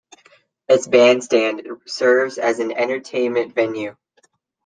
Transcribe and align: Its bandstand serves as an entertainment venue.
Its 0.67 0.87
bandstand 0.87 1.61
serves 1.85 2.39
as 2.39 2.57
an 2.57 2.71
entertainment 2.71 3.53
venue. 3.53 3.95